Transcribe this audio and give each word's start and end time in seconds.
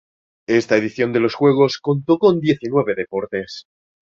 Esta 0.47 0.77
edición 0.77 1.13
de 1.13 1.19
los 1.19 1.35
juegos 1.35 1.77
contó 1.79 2.17
con 2.17 2.39
diecinueve 2.39 2.95
deportes. 2.95 3.65